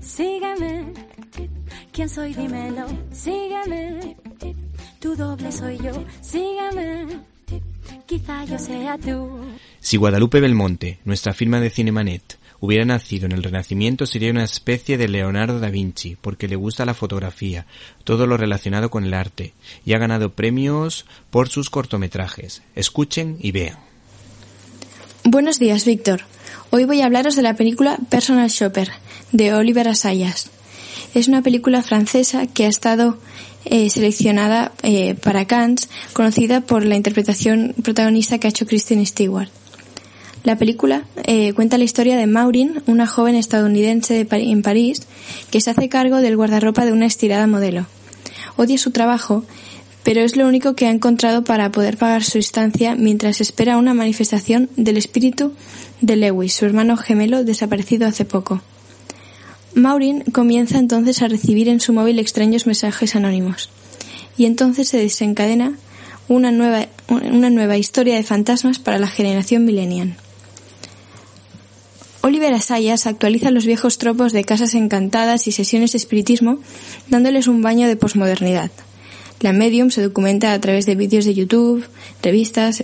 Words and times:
Sígueme, 0.00 0.92
¿quién 1.92 2.08
soy? 2.08 2.32
Dímelo, 2.32 2.86
sígueme, 3.12 4.16
tu 5.00 5.14
doble 5.14 5.52
soy 5.52 5.76
yo, 5.78 5.92
sígueme, 6.22 7.20
quizá 8.06 8.44
yo 8.46 8.58
sea 8.58 8.96
tú. 8.96 9.40
Si 9.78 9.98
Guadalupe 9.98 10.40
Belmonte, 10.40 11.00
nuestra 11.04 11.34
firma 11.34 11.60
de 11.60 11.70
Cinemanet, 11.70 12.37
hubiera 12.60 12.84
nacido 12.84 13.26
en 13.26 13.32
el 13.32 13.42
Renacimiento 13.42 14.06
sería 14.06 14.30
una 14.30 14.44
especie 14.44 14.98
de 14.98 15.08
Leonardo 15.08 15.60
da 15.60 15.70
Vinci, 15.70 16.16
porque 16.20 16.48
le 16.48 16.56
gusta 16.56 16.84
la 16.84 16.94
fotografía, 16.94 17.66
todo 18.04 18.26
lo 18.26 18.36
relacionado 18.36 18.90
con 18.90 19.04
el 19.04 19.14
arte, 19.14 19.54
y 19.84 19.92
ha 19.92 19.98
ganado 19.98 20.32
premios 20.32 21.06
por 21.30 21.48
sus 21.48 21.70
cortometrajes. 21.70 22.62
Escuchen 22.74 23.36
y 23.40 23.52
vean. 23.52 23.78
Buenos 25.24 25.58
días, 25.58 25.84
Víctor. 25.84 26.22
Hoy 26.70 26.84
voy 26.84 27.00
a 27.00 27.06
hablaros 27.06 27.36
de 27.36 27.42
la 27.42 27.54
película 27.54 27.98
Personal 28.10 28.48
Shopper, 28.48 28.90
de 29.32 29.54
Oliver 29.54 29.88
Assayas. 29.88 30.50
Es 31.14 31.28
una 31.28 31.42
película 31.42 31.82
francesa 31.82 32.46
que 32.46 32.66
ha 32.66 32.68
estado 32.68 33.18
eh, 33.64 33.90
seleccionada 33.90 34.72
eh, 34.82 35.14
para 35.14 35.46
Cannes, 35.46 35.88
conocida 36.12 36.60
por 36.60 36.84
la 36.84 36.96
interpretación 36.96 37.74
protagonista 37.82 38.38
que 38.38 38.46
ha 38.46 38.50
hecho 38.50 38.66
Kristen 38.66 39.04
Stewart. 39.04 39.48
La 40.44 40.56
película 40.56 41.04
eh, 41.24 41.52
cuenta 41.52 41.78
la 41.78 41.84
historia 41.84 42.16
de 42.16 42.26
Maureen, 42.26 42.82
una 42.86 43.06
joven 43.06 43.34
estadounidense 43.34 44.26
en 44.30 44.62
París 44.62 45.02
que 45.50 45.60
se 45.60 45.70
hace 45.70 45.88
cargo 45.88 46.18
del 46.18 46.36
guardarropa 46.36 46.84
de 46.84 46.92
una 46.92 47.06
estirada 47.06 47.46
modelo. 47.46 47.86
Odia 48.56 48.78
su 48.78 48.90
trabajo, 48.90 49.44
pero 50.04 50.22
es 50.22 50.36
lo 50.36 50.46
único 50.46 50.74
que 50.74 50.86
ha 50.86 50.90
encontrado 50.90 51.44
para 51.44 51.70
poder 51.70 51.96
pagar 51.96 52.24
su 52.24 52.38
estancia 52.38 52.94
mientras 52.94 53.40
espera 53.40 53.76
una 53.76 53.94
manifestación 53.94 54.70
del 54.76 54.96
espíritu 54.96 55.52
de 56.00 56.16
Lewis, 56.16 56.54
su 56.54 56.64
hermano 56.64 56.96
gemelo 56.96 57.44
desaparecido 57.44 58.06
hace 58.06 58.24
poco. 58.24 58.62
Maureen 59.74 60.22
comienza 60.32 60.78
entonces 60.78 61.20
a 61.22 61.28
recibir 61.28 61.68
en 61.68 61.80
su 61.80 61.92
móvil 61.92 62.18
extraños 62.18 62.66
mensajes 62.66 63.14
anónimos. 63.16 63.70
Y 64.36 64.46
entonces 64.46 64.88
se 64.88 64.98
desencadena 64.98 65.74
una 66.28 66.52
nueva, 66.52 66.86
una 67.08 67.50
nueva 67.50 67.76
historia 67.76 68.16
de 68.16 68.22
fantasmas 68.22 68.78
para 68.78 68.98
la 68.98 69.08
generación 69.08 69.64
millennial. 69.64 70.16
Oliver 72.20 72.52
Asayas 72.52 73.06
actualiza 73.06 73.50
los 73.50 73.64
viejos 73.64 73.98
tropos 73.98 74.32
de 74.32 74.44
casas 74.44 74.74
encantadas 74.74 75.46
y 75.46 75.52
sesiones 75.52 75.92
de 75.92 75.98
espiritismo, 75.98 76.58
dándoles 77.08 77.46
un 77.46 77.62
baño 77.62 77.86
de 77.86 77.96
posmodernidad. 77.96 78.70
La 79.40 79.52
medium 79.52 79.90
se 79.90 80.02
documenta 80.02 80.52
a 80.52 80.60
través 80.60 80.84
de 80.84 80.96
vídeos 80.96 81.24
de 81.24 81.34
YouTube, 81.34 81.84
revistas, 82.22 82.82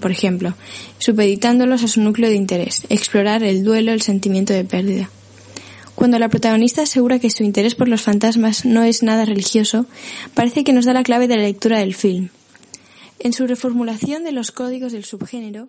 por 0.00 0.10
ejemplo, 0.10 0.54
supeditándolos 0.98 1.84
a 1.84 1.88
su 1.88 2.00
núcleo 2.00 2.30
de 2.30 2.36
interés, 2.36 2.84
explorar 2.88 3.42
el 3.42 3.64
duelo, 3.64 3.92
el 3.92 4.00
sentimiento 4.00 4.54
de 4.54 4.64
pérdida. 4.64 5.10
Cuando 5.94 6.18
la 6.18 6.30
protagonista 6.30 6.82
asegura 6.82 7.18
que 7.18 7.28
su 7.28 7.42
interés 7.42 7.74
por 7.74 7.86
los 7.86 8.00
fantasmas 8.00 8.64
no 8.64 8.82
es 8.82 9.02
nada 9.02 9.26
religioso, 9.26 9.84
parece 10.32 10.64
que 10.64 10.72
nos 10.72 10.86
da 10.86 10.94
la 10.94 11.02
clave 11.02 11.28
de 11.28 11.36
la 11.36 11.42
lectura 11.42 11.80
del 11.80 11.94
film. 11.94 12.30
En 13.18 13.34
su 13.34 13.46
reformulación 13.46 14.24
de 14.24 14.32
los 14.32 14.50
códigos 14.50 14.92
del 14.92 15.04
subgénero, 15.04 15.68